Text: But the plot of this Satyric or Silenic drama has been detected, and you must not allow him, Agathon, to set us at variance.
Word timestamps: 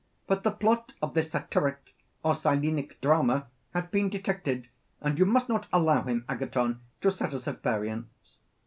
But 0.25 0.41
the 0.41 0.49
plot 0.49 0.93
of 0.99 1.13
this 1.13 1.29
Satyric 1.29 1.93
or 2.23 2.33
Silenic 2.33 2.99
drama 3.01 3.45
has 3.75 3.85
been 3.85 4.09
detected, 4.09 4.67
and 4.99 5.19
you 5.19 5.27
must 5.27 5.47
not 5.47 5.67
allow 5.71 6.01
him, 6.01 6.25
Agathon, 6.27 6.81
to 7.01 7.11
set 7.11 7.35
us 7.35 7.47
at 7.47 7.61
variance. 7.61 8.37